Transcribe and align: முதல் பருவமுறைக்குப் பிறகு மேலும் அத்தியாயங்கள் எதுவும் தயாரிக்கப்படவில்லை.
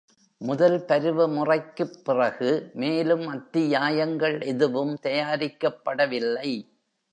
முதல் 0.41 0.77
பருவமுறைக்குப் 0.85 2.03
பிறகு 2.03 2.71
மேலும் 2.73 3.27
அத்தியாயங்கள் 3.27 4.41
எதுவும் 4.41 4.97
தயாரிக்கப்படவில்லை. 5.03 6.51